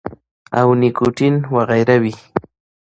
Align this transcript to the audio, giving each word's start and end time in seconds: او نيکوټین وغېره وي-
او 0.59 0.67
نيکوټین 0.79 1.35
وغېره 1.55 1.95
وي- 2.03 2.13